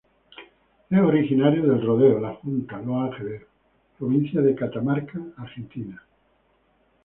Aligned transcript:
Es 0.89 0.97
originario 0.99 1.61
de 1.61 1.75
El 1.75 1.85
Rodeo, 1.85 2.19
Las 2.19 2.37
Juntas, 2.39 2.83
Los 2.83 3.03
Ángeles, 3.11 3.43
provincia 3.99 4.41
de 4.41 4.55
Catamarca, 4.55 5.19
Argentina. 5.37 6.01